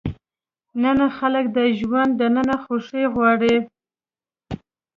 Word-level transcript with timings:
نن 0.83 0.99
خلک 1.17 1.45
د 1.57 1.59
ژوند 1.79 2.11
دننه 2.19 2.55
خوښي 2.63 3.03
غواړي. 3.13 3.55